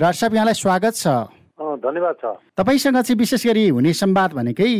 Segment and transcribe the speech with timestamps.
[0.00, 1.06] Doctor साहब यहाँलाई स्वागत छ।
[1.60, 2.24] धन्यवाद छ।
[2.56, 4.72] तपाईँसँग चाहिँ विशेष गरी हुने संवाद भनेकै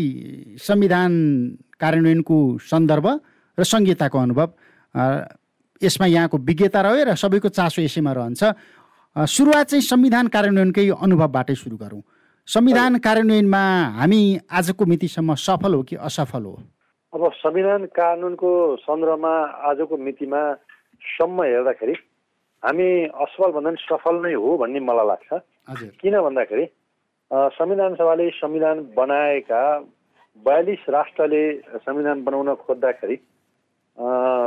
[0.56, 1.12] संविधान
[1.76, 3.06] कार्यान्वयनको सन्दर्भ
[3.58, 4.48] र संहिताको अनुभव।
[5.76, 8.42] यसमा यहाँको विज्ञता रह्यो र सबैको चासो यसैमा रहन्छ।
[9.28, 12.00] सुरुवात चाहिँ संविधान कार्यान्वयनकै अनुभवबाटै सुरु गरौँ।
[12.48, 13.64] संविधान कार्यान्वयनमा
[14.00, 16.56] हामी आजको मितिसम्म सफल हो कि असफल हो?
[17.12, 18.50] अब संविधान कानुनको
[18.88, 19.34] सन्दर्भमा
[19.68, 20.40] आजको मितिमा
[21.04, 21.94] सम्म हेर्दाखेरि
[22.62, 22.88] हामी
[23.24, 25.28] असफल भन्दा पनि सफल नै हो भन्ने मलाई लाग्छ।
[26.00, 26.66] किन भन्दाखेरि
[27.56, 29.62] संविधान सभाले संविधान बनाएका
[30.46, 31.42] बयालिस राष्ट्रले
[31.86, 33.16] संविधान बनाउन खोज्दाखेरि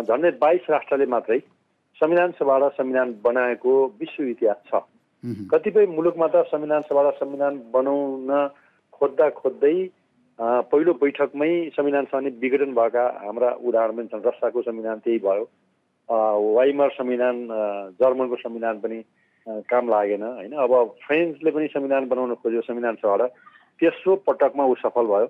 [0.08, 1.40] झन्डै बाइस राष्ट्रले मात्रै
[2.02, 4.82] संविधान सभा र संविधान बनाएको विश्व इतिहास छ।
[5.52, 8.32] कतिपय मुलुकमा त संविधान सभा र संविधान बनाउन
[8.94, 9.76] खोज्दा खोज्दै
[10.70, 15.46] पहिलो बैठकमै संविधान सभा विघटन भएका हाम्रा उदाहरण पनि छन्। रसियाको संविधान त्यही भयो।
[16.10, 17.48] वाइमर संविधान
[18.00, 19.04] जर्मनको संविधान पनि
[19.70, 20.52] काम लागेन होइन?
[20.54, 20.72] अब
[21.06, 23.32] फ्रेन्चले पनि संविधान बनाउन खोज्यो संविधान सभाबाट।
[23.80, 25.28] तेस्रो पटकमा ऊ सफल भयो।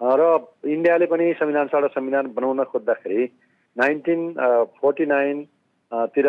[0.00, 0.22] र
[0.66, 3.24] इन्डियाले पनि संविधान सभा र संविधान बनाउन खोज्दाखेरि
[3.76, 4.20] नाइन्टिन
[4.80, 6.26] फोर्टी नाइनतिर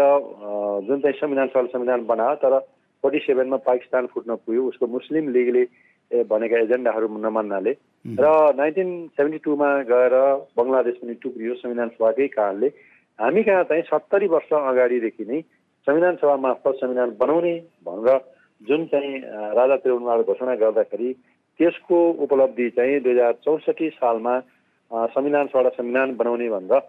[0.88, 2.60] जुन चाहिँ संविधान सभा संविधान बनायो तर
[3.04, 5.64] फोर्टी सेभेनमा पाकिस्तान फुट्न पुग्यो। उसको मुस्लिम लिगले
[6.30, 7.72] भनेका एजेन्डाहरू नमान्नाले।
[8.06, 8.26] र
[8.56, 10.16] नाइन्टिन सेभेन्टी टूमा गएर
[10.58, 12.70] बङ्गलादेश पनि टुक्रियो संविधान सभाकै कारणले।
[13.20, 15.42] हामी कहाँ चाहिँ सत्तरी वर्ष अगाडिदेखि नै
[15.88, 17.54] संविधान सभा मार्फत संविधान बनाउने
[17.86, 18.20] भनेर
[18.62, 19.12] जुन चाहिँ
[19.58, 21.14] राजा त्रिभुवनबाट घोषणा गर्दाखेरि
[21.60, 24.40] त्यसको उपलब्धि चाहिँ दुई हजार चौसठी सालमा
[25.14, 26.80] संविधान सभा संविधान बनाउने भनेर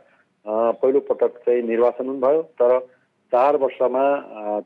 [0.81, 2.79] पहिलो पटक चाहिँ निर्वाचन पनि भयो तर
[3.33, 4.05] चार वर्षमा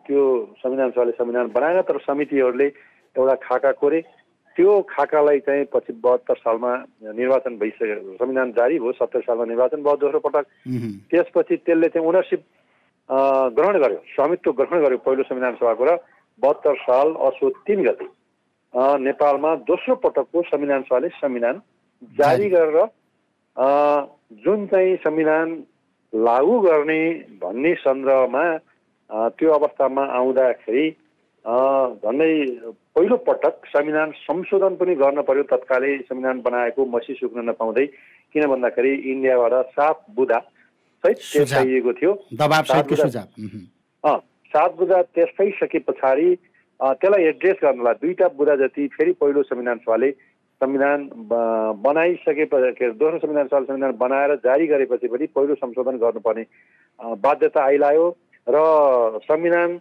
[0.06, 0.22] त्यो
[0.62, 2.66] संविधान सभाले संविधान बनाएन तर समितिहरूले
[3.16, 4.00] एउटा खाका कोरे।
[4.58, 6.70] त्यो खाकालाई चाहिँ पछि बहत्तर सालमा
[7.14, 10.46] निर्वाचन भइसक्यो संविधान जारी भयो सत्तर सालमा निर्वाचन भयो दोस्रो पटक।
[11.10, 12.42] त्यसपछि त्यसले चाहिँ ओनरसिप
[13.54, 15.96] ग्रहण गर्यो स्वामित्व ग्रहण गर्यो पहिलो संविधान सभाको र
[16.42, 18.06] बहत्तर साल असो तिन गते।
[18.74, 21.60] नेपालमा दोस्रो पटकको संविधान सभाले संविधान
[22.18, 22.76] जारी गरेर
[24.44, 25.46] जुन चाहिँ संविधान
[26.12, 27.02] लागू गर्ने
[27.42, 28.44] भन्ने सन्दर्भमा
[29.38, 30.90] त्यो अवस्थामा आउँदाखेरि
[32.02, 32.34] झन्डै
[32.98, 37.86] पहिलो पटक संविधान संशोधन पनि गर्न पर्यो। तत्कालै संविधान बनाएको मसी सुक्न नपाउँदै
[38.34, 40.38] किन भन्दाखेरि इन्डियाबाट सात बुधा
[41.04, 42.12] सहित चाहिएको थियो।
[44.50, 46.34] सात बुधा त्यसै पछाडि
[46.80, 50.10] त्यसलाई एड्रेस गर्नलाई दुईवटा बुधा जति फेरि पहिलो संविधान सभाले
[50.60, 51.08] संविधान
[51.86, 56.44] बनाइसके के दोस्रो संविधान सभा संविधान बनाएर जारी गरेपछि पनि पहिलो संशोधन गर्नुपर्ने
[57.22, 58.06] बाध्यता आइलायो।
[58.46, 58.58] र
[59.24, 59.80] संविधान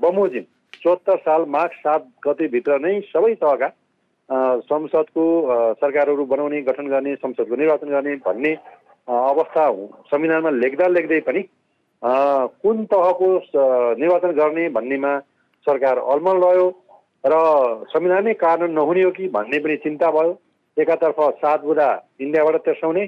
[0.00, 0.44] बमोजिम
[0.82, 3.68] चौहत्तर साल माघ सात गतेभित्र नै सबै तहका
[4.62, 5.24] संसदको
[5.80, 8.52] सरकारहरू बनाउने गठन गर्ने संसदको निर्वाचन गर्ने भन्ने
[9.08, 9.64] अवस्था
[10.10, 11.42] संविधानमा लेख्दा लेख्दै पनि
[12.62, 13.28] कुन तहको
[14.00, 15.12] निर्वाचन गर्ने भन्नेमा
[15.66, 16.66] सरकार अलमल रह्यो
[17.24, 17.38] र
[17.92, 20.32] संविधानै कानुन नहुने हो कि भन्ने पनि चिन्ता भयो।
[20.76, 21.88] एकातर्फ सात बुधा
[22.20, 23.04] इन्डियाबाट तेर्साउने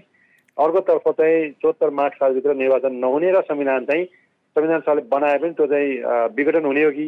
[0.56, 5.66] अर्कोतर्फ चाहिँ चौहत्तर मार्च सालभित्र निर्वाचन नहुने र संविधान चाहिँ संविधान सभाले बनाए पनि त्यो
[5.66, 5.90] चाहिँ
[6.36, 7.06] विघटन हुने हो कि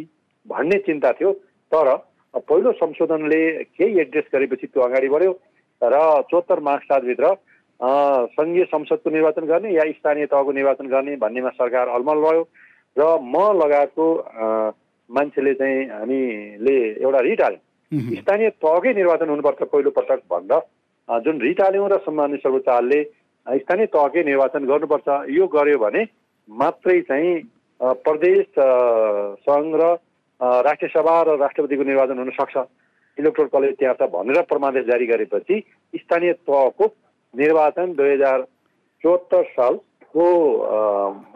[0.50, 1.32] भन्ने चिन्ता थियो
[1.72, 1.88] तर
[2.34, 3.40] पहिलो संशोधनले
[3.76, 5.32] केही एड्रेस गरेपछि त्यो अगाडि बढ्यो
[5.82, 7.34] र चौहत्तर मार्च सालभित्र
[8.36, 12.42] सङ्घीय संसदको निर्वाचन गर्ने या स्थानीय तहको निर्वाचन गर्ने भन्नेमा सरकार अलमल रह्यो
[12.96, 14.06] र म लगायतको
[15.10, 20.58] मान्छेले चाहिँ हामीले एउटा रिट हाल्यौँ। स्थानीय तहकै निर्वाचन हुनुपर्छ पहिलो पटक भन्दा
[21.08, 23.00] जुन रिट हाल्यौँ र सम्मान्य सर्वोच्चले
[23.46, 25.08] स्थानीय तहकै निर्वाचन गर्नुपर्छ
[25.38, 26.04] यो गर्यो भने
[26.48, 27.32] मात्रै चाहिँ
[28.04, 28.46] प्रदेश
[29.48, 29.90] सङ्घ र
[30.40, 32.56] राष्ट्रिय सभा र राष्ट्रपतिको निर्वाचन हुन सक्छ।
[33.18, 35.62] इलेक्ट्रोल कलेज त्यहाँ छ भनेर प्रमादेश जारी गरेपछि
[35.94, 36.86] स्थानीय तहको
[37.34, 38.46] निर्वाचन दुई हजार
[39.04, 40.26] चौहत्तर सालको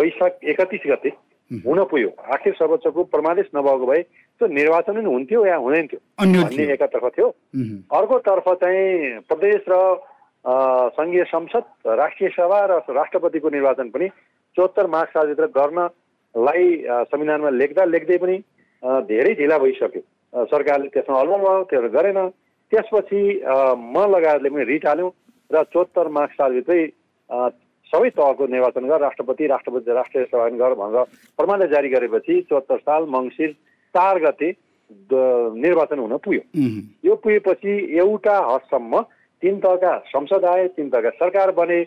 [0.01, 1.13] वैशाख एकतिस गते
[1.51, 4.03] हुन पुग्यो। आखिर सर्वोच्चको परमादेश नभएको भए
[4.41, 7.29] त्यो निर्वाचन पनि हुन्थ्यो या हुँदैन थियो भन्ने एकातर्फ थियो।
[7.93, 9.75] अर्कोतर्फ चाहिँ प्रदेश र
[10.97, 11.65] सङ्घीय संसद
[12.01, 14.09] राष्ट्रिय सभा र राष्ट्रपतिको निर्वाचन पनि
[14.57, 16.67] चौहत्तर मार्च सालभित्र गर्नलाई
[17.13, 18.37] संविधानमा लेख्दा लेख्दै पनि
[18.85, 20.03] धेरै ढिला भइसक्यो।
[20.53, 22.19] सरकारले त्यसमा अलमल त्यो गरेन।
[22.73, 23.21] त्यसपछि
[23.77, 25.11] म लगायतले पनि रिट हाल्यौँ
[25.51, 26.81] र चौहत्तर मार्च सालभित्रै
[27.93, 31.05] सबै तहको निर्वाचन गर राष्ट्रपति राष्ट्रपति राष्ट्रिय सभा गर भनेर
[31.39, 33.51] प्रमाणले जारी गरेपछि चौहत्तर साल मङ्सिर
[33.95, 34.49] चार गते
[35.61, 36.43] निर्वाचन हुन पुग्यो।
[37.05, 39.01] यो पुगेपछि एउटा हदसम्म
[39.43, 41.81] तिन तहका संसद आए तिन तहका सरकार बने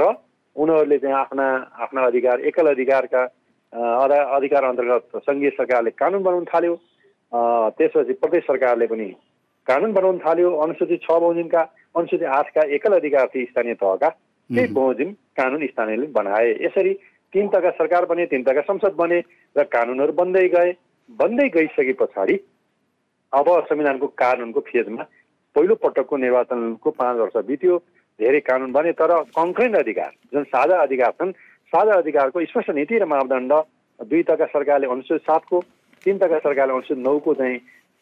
[0.00, 0.12] र
[0.56, 1.46] उनीहरूले चाहिँ आफ्ना
[1.84, 3.24] आफ्ना अधिकार एकल अधिकारका
[3.72, 6.74] अधिकार अन्तर्गत सङ्घीय सरकारले कानुन बनाउन थाल्यो।
[7.78, 9.08] त्यसपछि प्रदेश सरकारले पनि
[9.66, 11.62] कानुन बनाउन थाल्यो। अनुसूचित छ बमोजिमका
[11.96, 16.92] अनुसूचित आठका एकल अधिकार थिए स्थानीय तहका त्यही बमोजिम कानुन स्थानीयले बनाए। यसरी
[17.34, 19.18] तिन तहका सरकार बने तिन तहका संसद बने
[19.56, 20.70] र कानुनहरू बन्दै गए।
[21.10, 22.36] बन्दै गइसके पछाडि
[23.32, 25.02] अब संविधानको कानुनको फेजमा
[25.56, 27.78] पहिलो पटकको निर्वाचनको पाँच वर्ष बित्यो।
[28.20, 31.32] धेरै कानुन बने तर कङ्क्रेन्ट अधिकार जुन साझा अधिकार छन्
[31.72, 33.52] साझा अधिकारको स्पष्ट नीति र मापदण्ड
[34.00, 35.60] दुई तका सरकारले अनुसूचित सातको
[36.06, 37.58] तिन तका सरकारले अनुसूचित नौको चाहिँ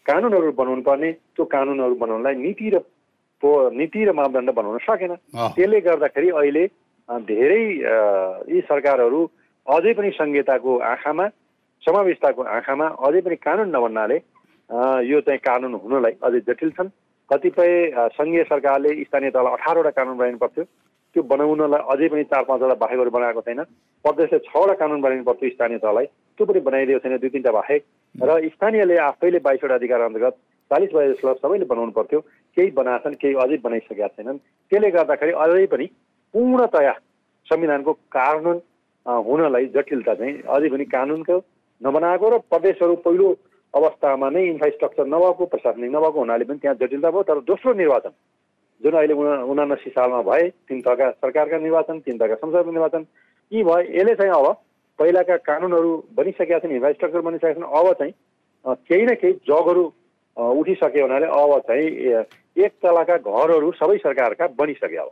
[0.06, 2.80] कानुनहरू बनाउनु पर्ने त्यो कानुनहरू बनाउनलाई नीति र
[3.42, 5.14] नीति र मापदण्ड बनाउन सकेन।
[5.56, 6.64] त्यसले गर्दाखेरि अहिले
[7.28, 7.62] धेरै
[8.52, 9.20] यी सरकारहरू
[9.66, 11.26] अझै पनि संहिताको आँखामा
[11.82, 14.16] समावेशताको आँखामा अझै पनि कानुन नबन्नाले
[15.08, 16.88] यो चाहिँ कानुन हुनलाई अझै जटिल छन्।
[17.30, 17.70] कतिपय
[18.16, 20.64] सङ्घीय सरकारले स्थानीय तल अठारवटा कानुन बनाउनु पर्थ्यो
[21.14, 23.62] त्यो बनाउनलाई अझै पनि चार पाँचवटा बाहेकहरू बनाएको छैन।
[24.04, 26.06] प्रदेशले छवटा कानुन बनाउनु पर्थ्यो स्थानीय तहलाई।
[26.36, 27.82] त्यो पनि बनाइदिएको छैन दुई तिनवटा बाहेक।
[28.14, 30.34] र स्थानीयले आफैले बाइसवटा अधिकार अन्तर्गत
[30.70, 30.90] चालिस
[31.20, 32.20] क्लब सबैले बनाउनु पर्थ्यो
[32.56, 34.38] केही बनाएछन् केही अझै बनाइसकेका छैनन्।
[34.72, 35.86] त्यसले गर्दाखेरि अझै पनि
[36.34, 36.94] पूर्णतया
[37.46, 38.60] संविधानको कानुन
[39.06, 41.36] हुनलाई जटिलता चाहिँ अझै पनि कानुनको
[41.80, 43.28] नबनाएको र प्रदेशहरू पहिलो
[43.74, 48.12] अवस्थामा नै इन्फ्रास्ट्रक्चर नभएको प्रशासनिक नभएको हुनाले पनि त्यहाँ जटिलता भयो। तर दोस्रो निर्वाचन
[48.80, 53.06] जुन अहिले उना उनासी सालमा भए तिन तहका सरकारका निर्वाचन तिन तहका संसदको निर्वाचन
[53.52, 54.46] यी भए यसले चाहिँ अब
[54.98, 58.12] पहिलाका कानुनहरू बनिसकेका छन् इन्फ्रास्ट्रक्चर बनिसकेका छन् अब चाहिँ
[58.88, 59.84] केही न केही जगहरू
[60.36, 61.88] उठिसक्यो हुनाले अब चाहिँ
[62.64, 65.10] एक तलाका घरहरू सबै सरकारका बनिसक्यो अब।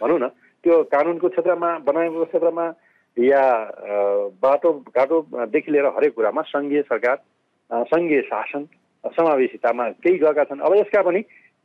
[0.00, 0.28] भनौँ न
[0.64, 2.66] त्यो कानुनको क्षेत्रमा बनाएको क्षेत्रमा
[3.16, 3.42] या
[4.42, 7.16] बाटो घाटोदेखि लिएर हरेक कुरामा सङ्घीय सरकार
[7.90, 8.62] सङ्घीय शासन
[9.04, 11.20] समावेशितामा केही गएका छन्। अब यसका पनि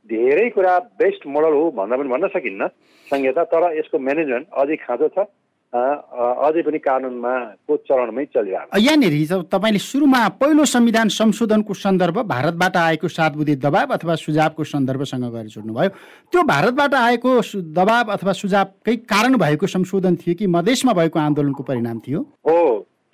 [0.05, 2.67] धेरै कुरा बेस्ट मोडल हो भन्दा पनि भन्न सकिन्न।
[3.07, 5.27] संहिता तर यसको म्यानेजमेन्ट अझै खाँचो छ।
[5.73, 7.33] अझै पनि कानुनमा
[7.69, 13.93] को चरणमै चलिरहेको यहाँनिर तपाईँले सुरुमा पहिलो संविधान संशोधनको सन्दर्भ भारतबाट आएको सात बुधे दबाब
[13.93, 15.89] अथवा सुझावको सन्दर्भसँग गएर जोड्नुभयो
[16.33, 17.31] त्यो भारतबाट आएको
[17.77, 22.19] दबाब अथवा सुझावकै कारण भएको संशोधन थियो कि मधेसमा भएको आन्दोलनको परिणाम थियो?
[22.49, 22.57] हो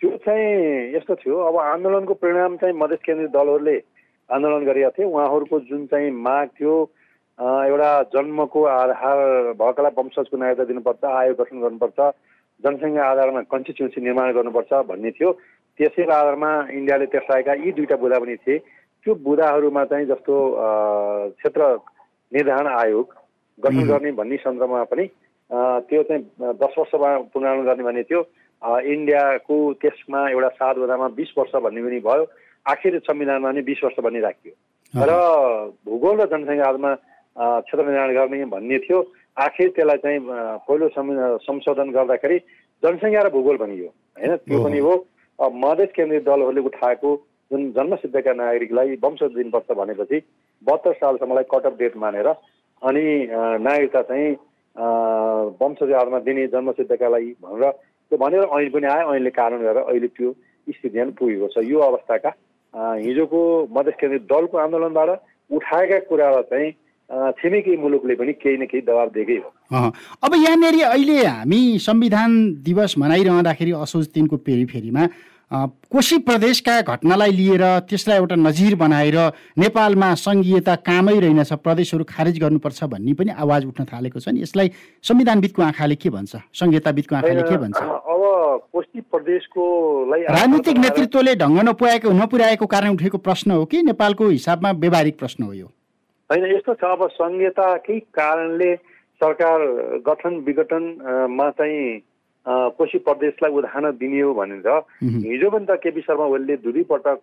[0.02, 3.78] त्यो चाहिँ यस्तो थियो। अब आन्दोलनको परिणाम चाहिँ मधेस केन्द्रीय दलहरूले
[4.30, 6.76] आन्दोलन गरेका थिए। उहाँहरूको जुन चाहिँ माग थियो
[7.40, 9.18] एउटा जन्मको आधार
[9.60, 12.00] भएकालाई वंशजको नागरिकता दिनुपर्छ आयोग गठन गर्नुपर्छ
[12.64, 15.32] जनसङ्ख्या आधारमा कन्स्टिट्युन्सी निर्माण गर्नुपर्छ भन्ने थियो।
[15.80, 18.58] त्यसैको आधारमा इन्डियाले तेर्साएका यी दुईवटा बुदा पनि थिए।
[19.04, 20.36] त्यो बुदाहरूमा चाहिँ जस्तो
[21.36, 21.62] क्षेत्र
[22.32, 23.08] निर्धारण आयोग
[23.60, 25.06] गठन गर्ने भन्ने सन्दर्भमा पनि
[25.86, 26.24] त्यो चाहिँ
[26.64, 28.22] दस वर्षमा पुनरावरण गर्ने भन्ने थियो।
[28.96, 32.24] इन्डियाको त्यसमा एउटा सात बुदामा बिस वर्ष भन्ने पनि भयो।
[32.66, 34.54] आखिर संविधानमा नै बिस वर्ष भन्ने राखियो।
[34.94, 35.12] र
[35.86, 36.92] भूगोल र जनसङ्ख्या आधारमा
[37.62, 39.00] क्षेत्र निर्माण गर्ने भन्ने थियो।
[39.38, 40.20] आखिर त्यसलाई चाहिँ
[40.66, 40.88] पहिलो
[41.46, 42.38] संशोधन गर्दाखेरि
[42.84, 44.36] जनसङ्ख्या र भूगोल भनियो। होइन?
[44.48, 44.94] त्यो पनि हो।
[45.40, 47.10] मधेस केन्द्रीय दलहरूले उठाएको
[47.52, 50.18] जुन जन्मसिद्धका नागरिकलाई वंश दिनुपर्छ भनेपछि
[50.64, 52.28] बहत्तर सालसम्मलाई कट अफ डेट मानेर
[52.82, 53.04] अनि
[53.62, 54.32] नागरिकता चाहिँ
[55.60, 57.72] वंशज आधारमा दिने जन्मसिद्धका लागि भनेर
[58.12, 60.32] त्यो भनेर ऐन पनि आयो। ऐनले कारण गरेर अहिले त्यो
[60.68, 62.30] स्थितिमा पुगेको छ। यो अवस्थाका
[62.76, 63.40] हिजोको
[63.72, 65.10] मधेस केन्द्रीय दलको आन्दोलनबाट
[65.50, 66.72] उठाएका कुरालाई चाहिँ
[67.40, 69.80] छिमेकी मुलुकले पनि केही न केही दबाब दिएकै हो।
[70.24, 72.32] अब यहाँनिर अहिले हामी संविधान
[72.66, 75.08] दिवस मनाइरहँदाखेरि असोज तिनको पेरिफेरीमा
[75.94, 79.18] कोशी प्रदेशका घटनालाई लिएर त्यसलाई एउटा नजिर बनाएर
[79.62, 84.72] नेपालमा सङ्घीयता कामै रहेनछ प्रदेशहरू खारेज गर्नुपर्छ भन्ने पनि आवाज उठ्न थालेको छ नि। यसलाई
[85.06, 86.36] संविधानविदको आँखाले के भन्छ?
[86.50, 87.78] संहिताविदको आँखाले के भन्छ?
[88.58, 89.64] कोशी प्रदेशको
[90.12, 95.54] राजनीतिक नेतृत्वले ढङ्ग नपुर्याएको नपुर्याएको कारण उठेको प्रश्न हो कि नेपालको हिसाबमा व्यवहारिक प्रश्न हो
[95.54, 95.68] यो?
[96.30, 98.76] होइन यस्तो छ। अब संहिताकै कारणले
[99.22, 99.58] सरकार
[100.08, 102.02] गठन विघटनमा चाहिँ
[102.46, 104.68] कोशी प्रदेशलाई उदाहरण दिने हो भनेर
[105.02, 107.22] हिजो पनि त केपी शर्मा ओलीले दुई पटक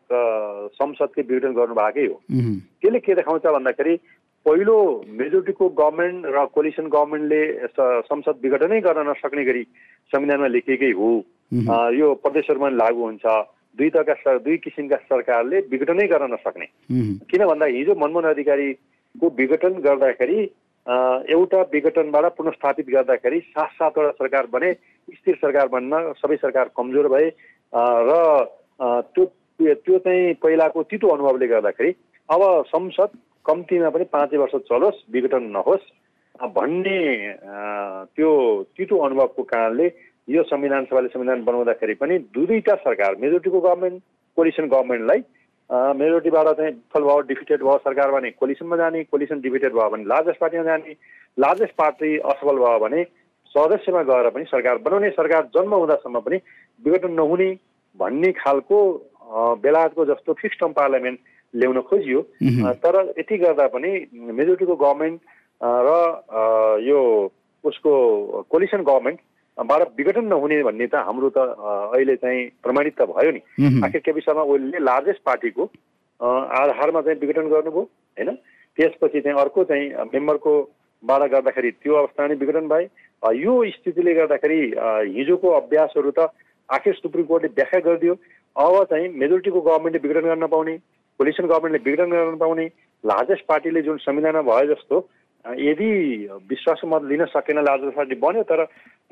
[0.75, 2.17] संसदकै विघटन गर्नुभएकै हो।
[2.83, 3.95] त्यसले के देखाउँछ भन्दाखेरि
[4.47, 4.77] पहिलो
[5.19, 7.43] मेजोरिटीको गभर्मेन्ट र कोलिसन गभर्मेन्टले
[8.11, 9.63] संसद विघटनै गर्न नसक्ने गरी
[10.13, 11.11] संविधानमा लेखिएकै हो।
[11.95, 13.25] यो प्रदेशहरूमा लागू हुन्छ।
[13.79, 16.67] दुई तहका दुई किसिमका सरकारले विघटनै गर्न नसक्ने।
[17.31, 20.41] किन भन्दा हिजो मनमोहन अधिकारीको विघटन गर्दाखेरि
[21.33, 24.73] एउटा विघटनबाट पुनस्थापित गर्दाखेरि सात सातवटा सरकार बने
[25.09, 27.29] स्थिर सरकार बन्न सबै सरकार कमजोर भए
[28.11, 28.21] र
[29.15, 29.25] त्यो
[29.63, 31.93] त्यो चाहिँ पहिलाको तितो अनुभवले गर्दाखेरि
[32.29, 35.91] अब संसद कम्तीमा पनि पाँचै वर्ष चलोस् विघटन नहोस्।
[36.55, 36.99] भन्ने
[38.17, 38.31] त्यो
[38.77, 39.87] तितो अनुभवको कारणले
[40.29, 44.03] यो संविधान सभाले संविधान बनाउँदाखेरि पनि दुईवटा सरकार मेजोरिटीको गभर्मेन्ट
[44.37, 45.21] कोलिसन गभर्मेन्टलाई
[45.99, 50.41] मेजोरिटीबाट चाहिँ विफल भयो डिफिटेड भयो सरकारमा भने कोलिसनमा जाने कोलिसन डिफिटेड भयो भने लार्जेस्ट
[50.41, 50.97] पार्टीमा जाने
[51.39, 53.05] लार्जेस्ट पार्टी असफल भयो भने
[53.55, 56.37] सदस्यमा गएर पनि सरकार बनाउने सरकार जन्म हुँदासम्म पनि
[56.83, 57.51] विघटन नहुने
[58.01, 58.79] भन्ने खालको
[59.63, 61.19] बेलायतको जस्तो फिक्स टर्म पार्लियामेन्ट
[61.55, 62.21] ल्याउन खोजियो।
[62.83, 65.21] तर यति गर्दा पनि मेजोरिटीको गभर्मेन्ट
[65.61, 65.91] र
[66.87, 66.99] यो
[67.65, 67.93] उसको
[68.51, 69.21] कोलिसन गभर्मेन्ट
[69.59, 71.39] बाट विघटन नहुने भन्ने त हाम्रो त
[71.93, 73.41] अहिले चाहिँ प्रमाणित त भयो नि।
[73.85, 75.65] आखिर केपी शर्मा ओलीले लार्जेस्ट पार्टीको
[76.21, 78.31] आधारमा चाहिँ विघटन गर्नुभयो होइन?
[78.79, 80.53] त्यसपछि चाहिँ अर्को चाहिँ मेम्बरको
[81.03, 82.85] बाट गर्दाखेरि त्यो अवस्था नै विघटन भए।
[83.37, 84.61] यो स्थितिले गर्दाखेरि
[85.19, 86.33] हिजोको अभ्यासहरू त
[86.69, 88.15] आखिर सुप्रिम कोर्टले व्याख्या गरिदियो।
[88.57, 90.77] अब चाहिँ मेजोरिटीको गभर्मेन्टले विघटन गर्न पाउने।
[91.23, 92.65] कोलिसन गभर्मेन्टले विघटन गर्न पाउने
[93.05, 94.97] लार्जेस्ट पार्टीले जुन संविधानमा भयो जस्तो
[95.45, 95.91] यदि
[96.51, 98.63] विश्वास मत लिन सकेन लार्जेस्ट पार्टी बन्यो तर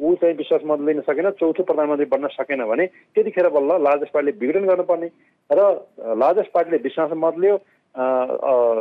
[0.03, 4.35] ऊ चाहिँ विश्वास मत लिन सकेन चौथो प्रधानमन्त्री बन्न सकेन भने त्यतिखेर बल्ल लार्जेस्ट पार्टीले
[4.43, 5.09] विघटन गर्नुपर्ने।
[5.51, 5.61] र
[6.23, 7.57] लार्जेस्ट पार्टीले विश्वास मत लियो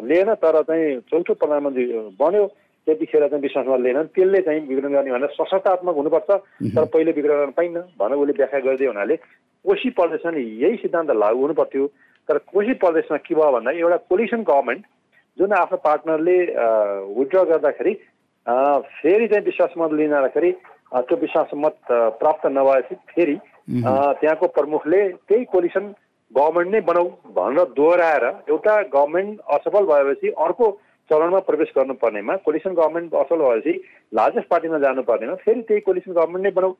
[0.09, 1.85] लिएन तर चाहिँ चौथो प्रधानमन्त्री
[2.17, 2.45] बन्यो
[2.87, 6.29] त्यतिखेर चाहिँ विश्वास मत लिएन त्यसले चाहिँ विघटन गर्ने भनेर सशक्तात्मक हुनुपर्छ।
[6.75, 9.15] तर पहिले विघटन गर्न पाइन्न भनेर उसले व्याख्या गरिदियो हुनाले
[9.65, 11.87] कोशी प्रदेशमा यही सिद्धान्त लागू हुनु पर्थ्यो
[12.29, 14.85] तर कोशी प्रदेशमा के भयो भन्दा एउटा पोलिसन गभर्मेन्ट
[15.37, 16.37] जुन आफ्नो पार्टनरले
[17.15, 17.93] विड्र गर्दाखेरि
[18.95, 20.51] फेरि चाहिँ विश्वास मत लिँदाखेरि
[20.91, 21.79] त्यो विश्वास मत
[22.19, 23.35] प्राप्त नभएपछि फेरि
[23.67, 25.93] त्यहाँको प्रमुखले त्यही कोलिसन
[26.31, 30.71] गभर्मेन्ट नै बनाऊ भनेर दोहोऱ्याएर एउटा गभर्मेन्ट असफल भएपछि अर्को
[31.09, 33.73] चरणमा प्रवेश गर्नुपर्नेमा कोलिसन गभर्मेन्ट असफल भएपछि
[34.13, 36.73] लार्जेस्ट पार्टीमा जानुपर्नेमा फेरि त्यही कोलिसन गभर्मेन्ट नै बनाऊ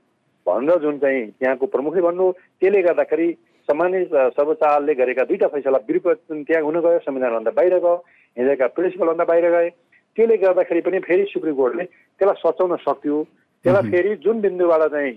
[0.45, 3.29] भनेर जुन चाहिँ त्यहाँको प्रमुखले भन्नु त्यसले गर्दाखेरि
[3.69, 4.03] सामान्य
[4.35, 6.15] सर्वोच्चले गरेका दुईवटा फैसला विरुद्ध
[6.47, 7.95] त्यहाँ हुन गयो संविधानभन्दा बाहिर गयो
[8.37, 9.69] हिँडेका प्रिन्सिपलभन्दा बाहिर गए।
[10.17, 13.17] त्यसले गर्दाखेरि पनि फेरि सुप्रिम कोर्टले त्यसलाई सचाउन सक्थ्यो
[13.65, 15.13] त्यसलाई फेरि जुन बिन्दुबाट चाहिँ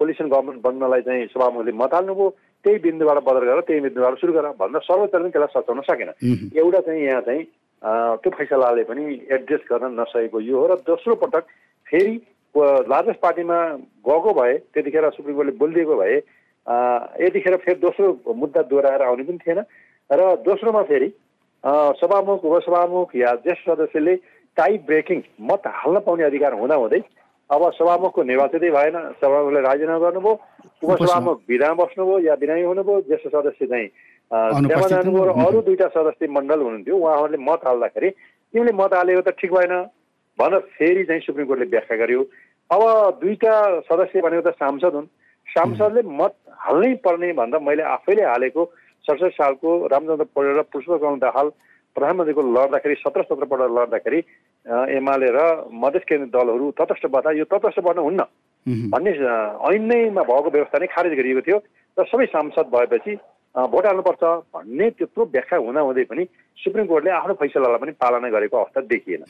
[0.00, 2.28] कोलिसन गभर्मेन्ट बन्नलाई चाहिँ सभामुखले मत हाल्नुभयो
[2.64, 6.10] त्यही बिन्दुबाट बदल गरेर त्यही बिन्दुबाट सुरु गर भनेर सर्वोच्चले पनि त्यसलाई सचाउन सकेन।
[6.56, 7.44] एउटा चाहिँ यहाँ चाहिँ
[8.22, 9.04] त्यो फैसलाले पनि
[9.36, 11.44] एडजस्ट गर्न नसकेको यो हो र दोस्रो पटक
[11.86, 12.14] फेरि
[12.54, 13.58] लार्जेस्ट पार्टीमा
[14.08, 16.16] गएको भए त्यतिखेर सुप्रिम कोर्टले बोलिदिएको भए
[16.66, 19.60] यतिखेर फेरि दोस्रो मुद्दा दोहोऱ्याएर आउने पनि थिएन
[20.10, 21.08] र दोस्रोमा फेरि
[21.96, 24.14] सभामुख उपसभामुख या ज्येष्ठ सदस्यले
[24.56, 27.00] टाइ ब्रेकिङ मत हाल्न पाउने अधिकार हुँदाहुँदै
[27.50, 30.34] अब सभामुखको निर्वाचितै भएन सभामुखले राजीनामा गर्नुभयो
[30.84, 33.88] उपसभामुख बिदा बस्नुभयो या बिरामी हुनुभयो ज्येष्ठ सदस्य चाहिँ
[34.30, 39.34] त्यहाँ जानुभयो र अरू दुईवटा सदस्य मण्डल हुनुहुन्थ्यो उहाँहरूले मत हाल्दाखेरि तिमीले मत हालेको त
[39.36, 39.74] ठिक भएन
[40.38, 42.22] भनेर फेरि चाहिँ सुप्रिम कोर्टले व्याख्या गर्यो
[42.70, 42.82] अब
[43.20, 43.54] दुईवटा
[43.84, 45.12] सदस्य भनेको त सांसद हुन्
[45.52, 48.64] सांसदले मत हाल्नै पर्ने भन्दा मैले आफैले हालेको
[49.04, 51.48] सडसठी सालको रामचन्द्र पौडेल र पुष्पकमल दाहाल
[51.96, 54.20] प्रधानमन्त्रीको लड्दाखेरि सत्र सत्र पल्ट लड्दाखेरि
[54.96, 55.40] एमाले र
[55.82, 58.24] मधेस केन्द्रीय दलहरू तटस्थ बता यो तटस्थ बन्न हुन्न
[58.94, 59.12] भन्ने
[59.70, 61.58] ऐनैमा भएको व्यवस्था नै खारेज गरिएको थियो
[61.96, 63.16] र सबै सांसद भएपछि
[63.54, 64.22] भोट हाल्नुपर्छ
[64.54, 66.24] भन्ने त्यत्रो व्याख्या हुँदाहुँदै पनि
[66.58, 69.22] सुप्रिम कोर्टले आफ्नो फैसलालाई पनि पालना गरेको अवस्था देखिएन।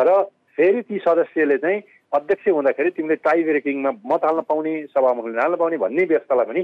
[0.00, 0.10] र
[0.58, 1.80] फेरि ती सदस्यले चाहिँ
[2.12, 6.62] अध्यक्ष हुँदाखेरि तिमीले टाई ब्रेकिङमा मत हाल्न पाउने सभामुखले हाल्न पाउने भन्ने व्यवस्थालाई पनि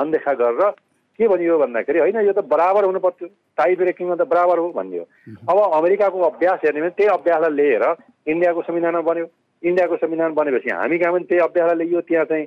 [0.00, 0.70] अनदेखा गरेर
[1.18, 5.02] के भनियो भन्दाखेरि होइन यो त बराबर हुनु पर्थ्यो टाई ब्रेकिङमा त बराबर हो भनियो
[5.50, 7.84] अब अमेरिकाको अभ्यास हेर्ने भने त्यही अभ्यासलाई लिएर
[8.26, 9.26] इन्डियाको संविधानमा बन्यो।
[9.62, 12.46] इन्डियाको संविधान बनेपछि हामी कहाँ पनि त्यही अभ्यासलाई लियो त्यहाँ चाहिँ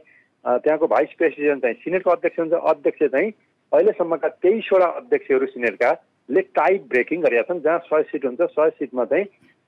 [0.64, 3.32] त्यहाँको भाइस प्रेसिडेन्ट चाहिँ सिनेटको अध्यक्ष हुन्छ। अध्यक्ष चाहिँ
[3.72, 5.92] अहिलेसम्मका तेइसवटा अध्यक्षहरू सिनेटका
[6.30, 9.26] ले टाई ब्रेकिङ गरेका छन् जहाँ सय सिट हुन्छ। सय सिटमा चाहिँ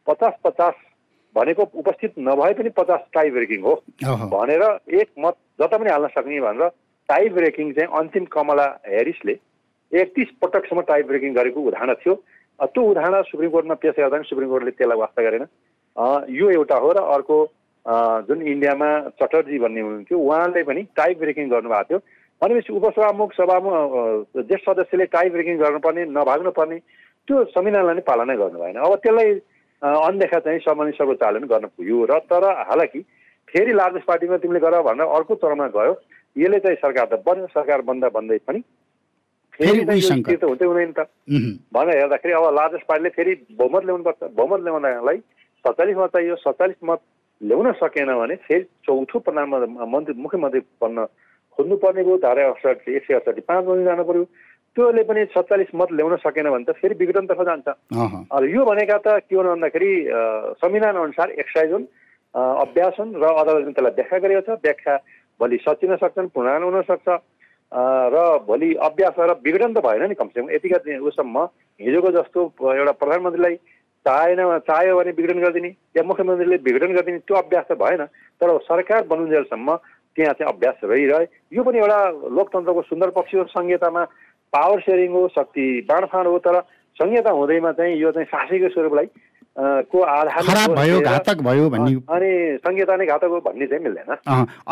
[0.07, 0.75] पचास पचास
[1.35, 3.73] भनेको उपस्थित नभए पनि पचास टाई ब्रेकिङ हो।
[4.33, 4.63] भनेर
[4.99, 6.69] एक मत जता पनि हाल्न सक्ने भनेर
[7.09, 9.35] टाई ब्रेकिङ चाहिँ अन्तिम कमला हेरिसले
[9.91, 12.13] एकतिस पटकसम्म टाई ब्रेकिङ गरेको उदाहरण थियो।
[12.59, 15.45] त्यो उदाहरण सुप्रिम कोर्टमा पेस गर्दा पनि सुप्रिम कोर्टले त्यसलाई वास्ता गरेन।
[16.31, 17.37] यो एउटा हो र अर्को
[18.27, 18.89] जुन इन्डियामा
[19.21, 21.99] चटर्जी भन्ने हुनुहुन्थ्यो उहाँले पनि टाई ब्रेकिङ गर्नुभएको थियो।
[22.41, 23.73] भनेपछि उपसभामुख सभामुख
[24.37, 26.77] ज्येष्ठ सदस्यले टाई ब्रेकिङ गर्नुपर्ने नभाग्नु पर्ने
[27.27, 29.33] त्यो संविधानलाई नै पालना गर्नु भएन अब त्यसलाई
[29.81, 32.99] अनदेखा चाहिँ सामान्य सर्वोच्चले पनि गर्न पुग्यो। र तर हालाकि
[33.47, 35.93] फेरि लार्जेस्ट पार्टीमा तिमीले गर भनेर अर्को चरणमा गयो।
[36.35, 38.59] यसले चाहिँ सरकार त बन्यो सरकार बन्दा भन्दै पनि
[39.59, 41.07] फेरि त हुँदै हुँदैन त।
[41.73, 45.17] भनेर हेर्दाखेरि अब लार्जेस्ट पार्टीले फेरि बहुमत ल्याउनुपर्छ बहुमत ल्याउनलाई
[45.65, 46.99] सत्तालिस मत चाहियो सत्तालिस मत
[47.41, 51.05] ल्याउन सकेन भने फेरि चौथो प्रधानमन्त्री मुख्यमन्त्री बन्न
[51.57, 54.23] खोज्नुपर्ने भयो। धारा अठसठी एक सय अठसठी पाँच बजी जानु पर्यो
[54.79, 57.67] त्योले पनि सत्तालिस मत ल्याउन सकेन भने त फेरि विघटनतर्फ जान्छ।
[58.31, 59.91] अब यो भनेका त के हुनु भन्दाखेरि
[60.55, 61.85] संविधान अनुसार एक्साइज हुन्
[62.63, 64.95] अभ्यास हुन् र अदालतले त्यसलाई व्याख्या गरेको छ। व्याख्या
[65.39, 67.07] भोलि सचिन सक्छन् पूर्णान हुनसक्छ
[68.15, 68.17] र
[68.47, 70.79] भोलि अभ्यास गरेर विघटन त भएन नि कमसेकम। यतिका
[71.11, 71.35] उसम्म
[71.79, 73.55] हिजोको जस्तो एउटा प्रधानमन्त्रीलाई
[74.07, 78.07] चाहेन चाह्यो भने विघटन गरिदिने या मुख्यमन्त्रीले विघटन गरिदिने त्यो अभ्यास त भएन।
[78.39, 79.69] तर सरकार बनुन्जेलसम्म
[80.15, 81.99] त्यहाँ चाहिँ अभ्यास रहिरहे। यो पनि एउटा
[82.37, 84.03] लोकतन्त्रको सुन्दर पक्ष हो संहितामा
[84.53, 86.59] पावर सेयरिङ हो शक्ति बाँडफाँड हो तर
[86.97, 89.09] संहिता हुँदैमा चाहिँ यो चाहिँ शासकीय स्वरूपलाई
[89.91, 94.15] को आधार खराब भयो घातक भयो भन्ने अनि संहिता नै घातक हो भन्ने चाहिँ मिल्दैन।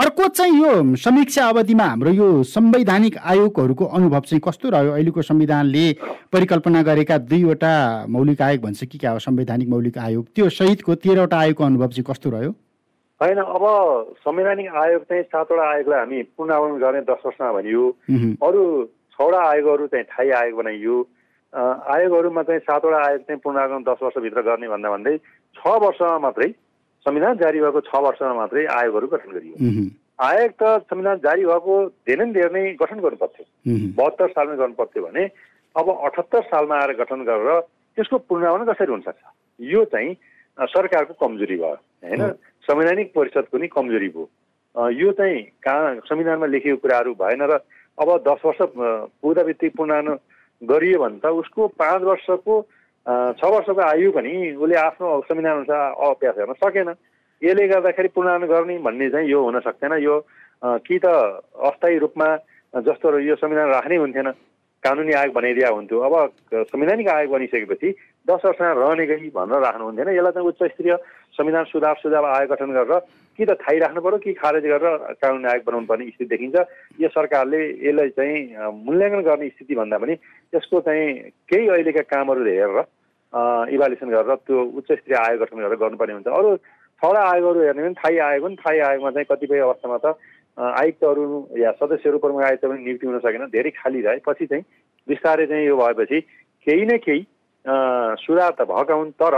[0.04, 4.92] अर्को चाहिँ यो समीक्षा अवधिमा हाम्रो यो संवैधानिक आयोगहरूको अनुभव चाहिँ कस्तो रह्यो?
[4.92, 5.86] अहिलेको संविधानले
[6.34, 7.74] परिकल्पना गरेका दुईवटा
[8.10, 9.20] मौलिक आयोग भन्छ कि क्या हो?
[9.20, 12.52] संवैधानिक मौलिक आयोग। त्यो सहितको तेह्रवटा आयोगको अनुभव चाहिँ कस्तो रह्यो?
[13.22, 13.64] होइन अब
[14.24, 17.90] संवैधानिक आयोग चाहिँ सातवटा आयोगलाई हामी पुनरावरण गर्ने दस वर्षमा भनियो।
[18.40, 18.64] अरू
[19.18, 20.96] छवटा आयोगहरू चाहिँ ठाई आयोग बनाइयो
[21.54, 25.18] आयोगहरूमा चाहिँ सातवटा आयोग चाहिँ पुनरावरण दस वर्षभित्र गर्ने भन्दा भन्दै
[25.56, 26.50] छ वर्षमा मात्रै
[27.06, 29.56] संविधान जारी भएको छ वर्षमा मात्रै आयोगहरू गठन गरियो।
[30.20, 31.74] आयोग त संविधान जारी भएको
[32.08, 33.46] धेरै धेरै नै गठन गर्नु पर्थ्यो
[33.98, 35.24] बहत्तर सालमै गर्नु पर्थ्यो भने
[35.76, 37.60] अब अठहत्तर सालमा आएर गठन गरेर
[37.98, 39.22] त्यसको पुनरावरण कसरी हुनसक्छ?
[39.60, 40.14] यो चाहिँ
[40.74, 41.74] सरकारको कमजोरी भयो
[42.06, 42.22] होइन?
[42.68, 47.58] संवैधानिक परिषदको नि कमजोरी भयो। यो चाहिँ कहाँ संविधानमा लेखिएको कुराहरू भएन र
[47.98, 48.62] अब दस वर्ष
[49.22, 50.18] पुग्दा बित्तिकै पुनरावरण
[50.62, 52.56] गरियो भने त उसको पाँच वर्षको
[53.40, 56.90] छ वर्षको आयु पनि उसले आफ्नो संविधान अनुसार अभ्यास गर्न सकेन।
[57.42, 60.16] यसले गर्दाखेरि पुनरावरण गर्ने भन्ने चाहिँ यो हुन सक्दैन यो
[60.86, 61.06] कि त
[61.70, 62.28] अस्थायी रूपमा
[62.74, 64.32] जस्तो यो संविधान राख्नै हुन्थेन।
[64.84, 66.14] कानुनी आयोग बनाइदिया हुन्थ्यो। अब
[66.70, 67.90] संवैधानिक आयोग बनिसकेपछि
[68.28, 70.96] दस वर्षमा रहने गरी भनेर राख्नु हुन्थेन यसलाई चाहिँ उच्च स्तरीय
[71.38, 73.00] संविधान सुधार सुझाव आयोग गठन गरेर
[73.40, 76.56] कि त थाहै राख्नु पऱ्यो कि खारेज गरेर कानुनी आयोग बनाउनु पर्ने स्थिति देखिन्छ।
[77.02, 78.40] यो सरकारले यसलाई चाहिँ
[78.84, 80.14] मूल्याङ्कन गर्ने स्थिति भन्दा पनि
[80.54, 81.08] यसको चाहिँ
[81.48, 82.80] केही अहिलेका कामहरू हेरेर
[83.76, 86.50] इभालुएसन गरेर त्यो उच्च स्तरीय आयोग गठन गरेर गर्नुपर्ने हुन्छ। अरू
[87.02, 90.18] छवटा आयोगहरू हेर्ने भने थाई आयोग पनि थाई आयोगमा चाहिँ कतिपय अवस्थामा त
[90.58, 91.24] आयुक्तहरू
[91.62, 94.64] या सदस्यहरू प्रमुख आयुक्त पनि नियुक्ति हुन सकेन। धेरै खाली रहे। पछि चाहिँ
[95.08, 96.20] बिस्तारै चाहिँ यो भएपछि
[96.68, 97.22] केही न केही
[97.68, 99.36] सुधार त भएका हुन् तर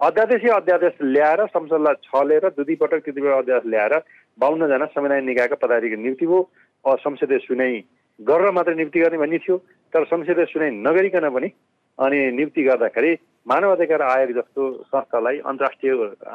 [0.00, 3.94] अध्यादेशीय अध्यादेश ल्याएर संसदलाई छलेर दुई पटक त्यति बेला अध्यादेश ल्याएर
[4.38, 6.40] बाहन्नजना संविधान निकायका पदाधिकारी नियुक्ति भयो।
[6.98, 7.78] संसदीय सुनाइ
[8.18, 9.56] गरेर मात्रै नियुक्ति गर्ने भन्ने थियो
[9.92, 11.48] तर संसदीय सुनाइ नगरिकन पनि
[11.98, 13.12] अनि नियुक्ति गर्दाखेरि
[13.46, 15.92] मानव अधिकार आयोग जस्तो संस्थालाई अन्तर्राष्ट्रिय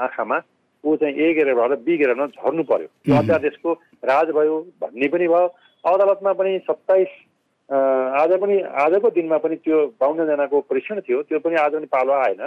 [0.08, 0.40] आँखामा
[0.84, 3.74] ऊ चाहिँ ए ग्रेडबाट बी ग्रेडमा झर्नु पर्यो। त्यो अध्यादेशको
[4.04, 5.48] राज भयो भन्ने पनि भयो।
[5.84, 7.12] अदालतमा पनि सत्ताइस
[7.74, 12.42] आज पनि आजको दिनमा पनि त्यो बाहुन्नजनाको परीक्षण थियो त्यो पनि आज पनि पालो आएन।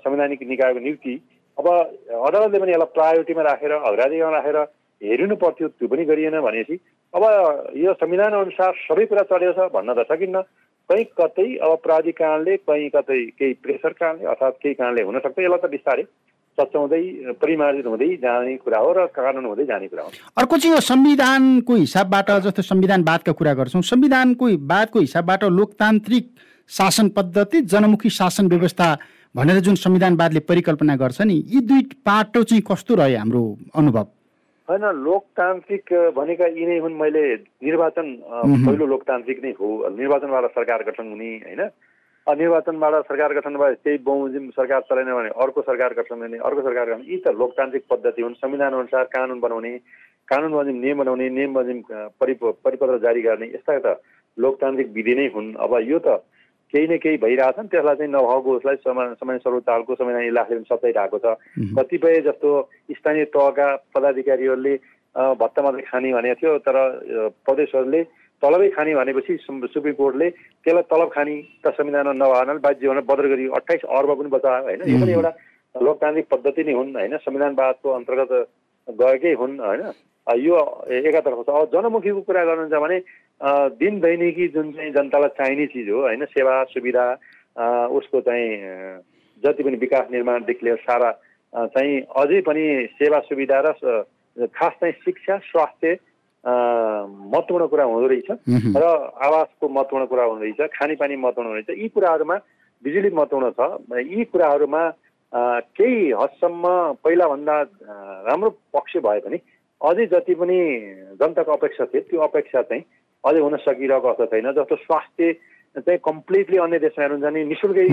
[0.00, 1.14] संवैधानिक निकायको नियुक्ति।
[1.58, 4.58] अब अदालतले पनि यसलाई प्रायोरिटीमा राखेर अग्राधिकारमा राखेर
[5.02, 6.76] हेरिनु पर्थ्यो त्यो पनि गरिएन भनेपछि।
[7.14, 7.22] अब
[7.76, 10.40] यो संविधान अनुसार सबै कुरा चलेको छ भन्न त सकिन्न।
[10.88, 15.70] कहीँ कतै अब प्राधिकरणले कहीँ कतै केही प्रेसर कारणले अर्थात् केही कारणले हुनसक्छ यसलाई त
[15.74, 16.04] बिस्तारै
[16.54, 17.02] सच्याउँदै
[17.42, 21.74] परिमार्जित हुँदै जाने कुरा हो र कानुन हुँदै जाने कुरा हो। अर्को चाहिँ यो संविधानको
[21.76, 26.24] हिसाबबाट जस्तो संविधानवादका कुरा गर्छौँ। संविधानको वादको हिसाबबाट लोकतान्त्रिक
[26.70, 28.86] शासन पद्धति जनमुखी शासन व्यवस्था
[29.34, 33.42] भनेर जुन संविधानवादले परिकल्पना गर्छ नि यी दुई पाटो चाहिँ कस्तो रह्यो हाम्रो
[33.74, 34.06] अनुभव?
[34.68, 37.24] होइन लोकतान्त्रिक भनेका यी नै हुन्। मैले
[37.66, 38.06] निर्वाचन
[38.64, 41.62] पहिलो लोकतान्त्रिक नै हो। निर्वाचनबाट सरकार गठन हुने होइन?
[42.26, 46.86] निर्वाचनबाट सरकार गठन भए त्यही बहुमजिम सरकार चलाएन भने अर्को सरकार गठन हुने अर्को सरकार
[46.88, 49.72] गठन यी त लोकतान्त्रिक पद्धति हुन्। संविधान अनुसार कानुन बनाउने
[50.28, 51.82] कानुन बजिम नियम बनाउने नियम बजिम
[52.20, 54.00] परि परिपत्र जारी गर्ने यस्ता त
[54.36, 56.24] लोकतान्त्रिक विधि नै हुन्। अब यो त
[56.72, 61.18] केही न केही भइरहेछन् त्यसलाई चाहिँ नभएको उसलाई समय समय सर्वोच्चालको संविधान इलाकाले पनि सच्याइरहेको
[61.20, 61.36] छ।
[61.76, 62.50] कतिपय जस्तो
[62.90, 64.74] स्थानीय तहका पदाधिकारीहरूले
[65.14, 66.76] भत्ता मात्रै खाने भनेको थियो तर
[67.44, 68.02] प्रदेशहरूले
[68.44, 73.44] तलबै खाने भनेपछि सुप्रिम कोर्टले त्यसलाई तलब खाने त संविधानमा नभएन बाध्य भनेर बदर गरी
[73.58, 74.80] अठाइस अर्ब पनि बचायो होइन?
[74.92, 75.32] यो पनि एउटा
[75.74, 77.16] लोकतान्त्रिक पद्धति नै हुन् होइन?
[77.18, 78.32] संविधानवादको अन्तर्गत
[78.88, 79.82] गएकै हुन् होइन?
[80.26, 80.56] यो
[80.88, 82.98] एकातर्फ छ। अब जनमुखीको कुरा गर्नुहुन्छ भने
[83.80, 86.24] दिन दैनिकी जुन चाहिँ जनतालाई चाहिने चिज हो होइन?
[86.32, 87.04] सेवा सुविधा
[87.96, 88.48] उसको चाहिँ
[89.42, 91.10] जति पनि विकास निर्माणदेखि लिएर सारा
[91.52, 92.64] चाहिँ अझै पनि
[92.98, 95.94] सेवा सुविधा र खास चाहिँ शिक्षा स्वास्थ्य
[96.44, 98.30] महत्त्वपूर्ण कुरा हुँदो रहेछ
[98.76, 98.84] र
[99.20, 102.36] आवासको महत्त्वपूर्ण कुरा हुँदो रहेछ खानेपानी महत्त्वपूर्ण हुँदो रहेछ यी कुराहरूमा
[102.82, 104.82] बिजुली महत्त्वपूर्ण छ यी कुराहरूमा
[105.72, 106.66] केही हदसम्म
[107.00, 107.60] पहिलाभन्दा
[108.28, 109.38] राम्रो पक्ष भए पनि
[109.80, 110.58] अझै जति पनि
[111.16, 112.84] जनताको अपेक्षा थियो त्यो अपेक्षा चाहिँ
[113.24, 115.32] अझै हुन सकिरहेको अवस्था छैन जस्तो स्वास्थ्य
[115.76, 117.86] चाहिँ कम्प्लिटली अन्य देशमा हेर्नुहुन्छ भने नि शुल्कै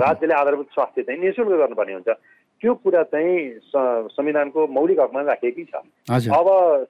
[0.00, 2.08] राज्यले आधारभूत स्वास्थ्य चाहिँ नि शुल्क गर्नुपर्ने हुन्छ
[2.60, 3.36] त्यो कुरा चाहिँ
[4.16, 5.74] संविधानको मौलिक हकमा राखिएकै छ।
[6.32, 6.48] अब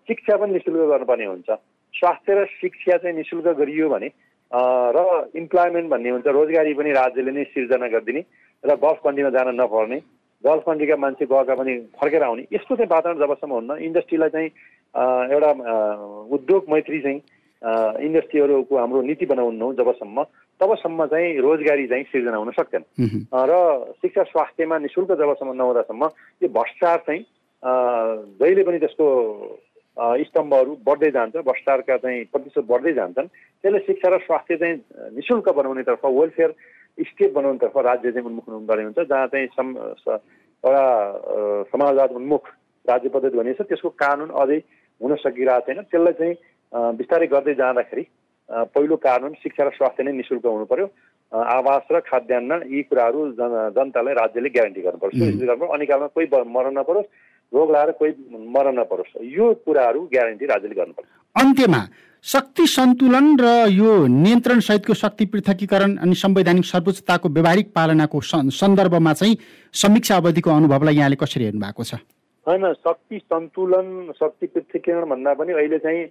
[0.08, 1.48] शिक्षा पनि निशुल्क गर्नुपर्ने हुन्छ।
[1.94, 4.08] स्वास्थ्य र शिक्षा चाहिँ निशुल्क गरियो भने
[4.50, 4.98] र
[5.34, 8.22] इम्प्लोइमेन्ट भन्ने हुन्छ रोजगारी पनि राज्यले नै सिर्जना गरिदिने
[8.64, 9.98] र गल्फ कन्ट्रीमा जान नपर्ने
[10.44, 14.50] गल्फ कन्ट्रीका मान्छे गएका पनि फर्केर आउने यस्तो चाहिँ वातावरण जबसम्म हुन्न। इन्डस्ट्रीलाई चाहिँ
[15.34, 15.50] एउटा
[16.36, 17.20] उद्योग मैत्री चाहिँ
[17.62, 20.22] इन्डस्ट्रीहरूको हाम्रो नीति बनाउनु जबसम्म
[20.60, 22.84] तबसम्म चाहिँ रोजगारी चाहिँ सिर्जना हुन सक्दैन।
[23.32, 23.52] र
[24.00, 26.02] शिक्षा स्वास्थ्यमा नि शुल्क जबसम्म नहुँदासम्म
[26.42, 27.22] यो भ्रष्टाचार चाहिँ
[28.40, 29.06] जहिले पनि त्यसको
[29.96, 33.28] स्तम्भहरू बढ्दै जान्छ भ्रष्टाचारका चाहिँ प्रतिशत बढ्दै जान्छन्।
[33.64, 34.76] त्यसले शिक्षा र स्वास्थ्य चाहिँ
[35.16, 36.50] नि शुल्क बनाउनेतर्फ वेलफेयर
[36.98, 40.84] स्टेट बनाउनेतर्फ राज्य चाहिँ उन्मुख हुनुपर्ने हुन्छ जहाँ चाहिँ सम एउटा
[41.72, 42.44] समाजवाद उन्मुख
[42.88, 44.58] राज्य पद्धति भनिन्छ त्यसको कानुन अझै
[45.00, 46.34] हुन सकिरहेको छैन। त्यसलाई चाहिँ
[46.76, 48.04] बिस्तारै गर्दै जाँदाखेरि
[48.74, 50.86] पहिलो कानुन शिक्षा र स्वास्थ्य नै निशुल्क हुनु पर्यो
[51.32, 56.78] आवास र खाद्यान्न यी कुराहरू जन जनतालाई राज्यले ग्यारेन्टी गर्नुपर्छ। सुनिश्चित गर्नु अनिकालमा कोही मर्न
[56.78, 57.08] नपरोस्
[57.52, 58.12] रोग लाएर कोही
[58.54, 61.80] मर नपरोस्। यो कुराहरू ग्यारेन्टी राज्यले गर्नुपर्छ। अन्त्यमा
[62.24, 68.20] शक्ति सन्तुलन र यो नियन्त्रण सहितको शक्ति पृथकीकरण अनि संवैधानिक सर्वोच्चताको व्यावहारिक पालनाको
[68.60, 69.36] सन्दर्भमा चाहिँ
[69.74, 71.94] समीक्षा अवधिको अनुभवलाई यहाँले कसरी हेर्नु भएको छ?
[72.46, 73.86] होइन शक्ति सन्तुलन
[74.20, 76.02] शक्ति पृथकीकरण भन्दा पनि अहिले चाहिँ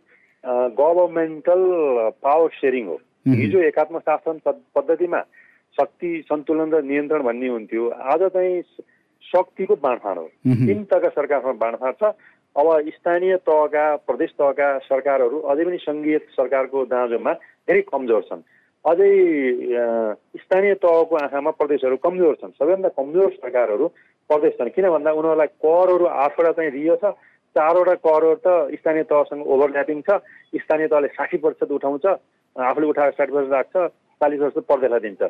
[0.46, 1.62] गभर्मेन्टल
[2.24, 5.22] पावर सेयरिङ हो। हिजो एकात्म शासन पद्धतिमा
[5.78, 8.62] शक्ति सन्तुलन र नियन्त्रण भन्ने हुन्थ्यो। आज चाहिँ
[9.24, 12.14] शक्तिको बाँडफाँड हो। तिन तहका सरकारमा बाँडफाँड छ।
[12.56, 17.34] अब स्थानीय तहका प्रदेश तहका सरकारहरू अझै पनि सङ्घीय सरकारको दाँजोमा
[17.68, 18.46] धेरै कमजोर छन्।
[18.86, 19.12] अझै
[20.40, 23.88] स्थानीय तहको आँखामा प्रदेशहरू कमजोर छन्। सबैभन्दा कमजोर सरकारहरू
[24.30, 27.12] प्रदेश छन्। किन भन्दा उनीहरूलाई करहरू आठवटा चाहिँ दियो छ
[27.56, 28.48] चारवटा करहरू त
[28.80, 30.20] स्थानीय तहसँग ओभरल्यापिङ छ।
[30.56, 32.06] स्थानीय तहले साठी प्रतिशत उठाउँछ
[32.56, 33.76] आफूले उठाएर साठी प्रतिशत राख्छ
[34.22, 35.22] चालिस प्रतिशत प्रदेशलाई दिन्छ।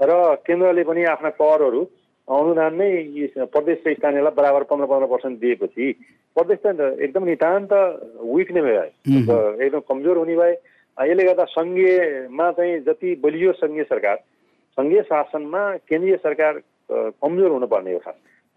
[0.00, 0.10] र
[0.42, 1.80] केन्द्रले पनि आफ्ना करहरू
[2.28, 2.90] अनुदान नै
[3.54, 5.86] प्रदेश र स्थानीयलाई बराबर पन्ध्र पन्ध्र पर्सेन्ट दिएपछि
[6.36, 7.72] प्रदेश त एकदम नितान्त
[8.26, 8.84] विक नै भयो
[9.60, 10.54] एकदम कमजोर हुने भए
[10.98, 14.16] यसले गर्दा सङ्घीयमा चाहिँ जति बलियो सङ्घीय सरकार
[14.78, 18.00] सङ्घीय शासनमा केन्द्रीय सरकार कमजोर हुनुपर्ने हो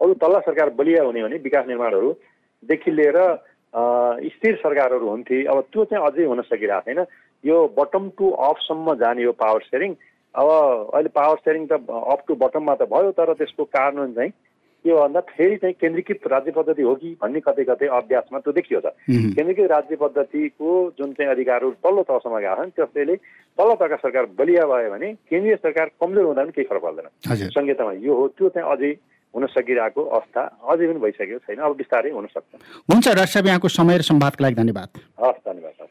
[0.00, 1.66] अरू तल्ला सरकार बलिया हुने भने विकास
[2.58, 3.18] निर्माणहरूदेखि लिएर
[4.28, 7.04] स्थिर सरकारहरू हुन्थे। अब त्यो चाहिँ अझै हुन सकिरहेको छैन।
[7.44, 9.94] यो बटम टु अफसम्म जाने यो पावर सेयरिङ
[10.34, 10.48] अब
[10.94, 14.30] अहिले पावर सेयरिङ त अप टु बटममा त भयो तर त्यसको कारण चाहिँ
[14.84, 18.80] के भन्दा फेरि चाहिँ केन्द्रीकृत राज्य पद्धति हो कि भन्ने कतै कतै अभ्यासमा त्यो देखियो
[18.80, 23.16] त। केन्द्रीकृत राज्य पद्धतिको जुन चाहिँ अधिकारहरू तल्लो तहसम्म गएको छन् त्यसैले
[23.58, 27.06] तल्लो तहका सरकार बलिया भयो भने केन्द्रीय सरकार कमजोर हुँदा पनि केही फरक पर्दैन।
[27.54, 28.92] संहितामा यो हो त्यो चाहिँ अझै
[29.34, 32.50] हुन सकिरहेको अवस्था अझै पनि भइसकेको छैन। अब बिस्तारै हुन सक्छ
[32.90, 34.88] हुन्छ डाक्टर साहब यहाँको समय र संवादको लागि धन्यवाद।
[35.22, 35.86] हस् धन्यवाद।